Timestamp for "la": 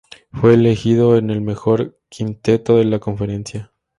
2.85-2.97